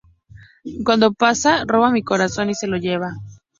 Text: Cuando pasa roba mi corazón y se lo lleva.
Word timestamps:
Cuando 0.83 1.13
pasa 1.13 1.63
roba 1.67 1.91
mi 1.91 2.01
corazón 2.01 2.49
y 2.49 2.55
se 2.55 2.65
lo 2.65 2.77
lleva. 2.77 3.13